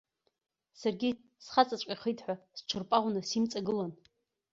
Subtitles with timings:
[0.79, 1.09] Саргьы
[1.43, 3.91] схаҵаҵәҟьахеит ҳәа сҽырпаӷәны симҵагылан.